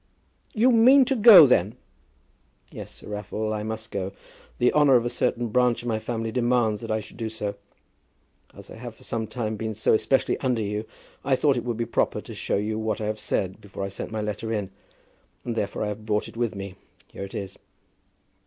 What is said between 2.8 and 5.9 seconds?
Sir Raffle; I must go. The honour of a certain branch of